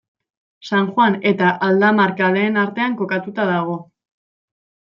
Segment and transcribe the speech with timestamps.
[0.69, 3.81] San Juan eta Aldamar kaleen artean kokatua dago.